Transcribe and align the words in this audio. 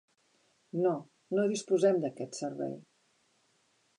No, 0.85 0.93
no 1.39 1.43
disposem 1.51 2.01
d'aquest 2.05 2.39
servei. 2.41 2.75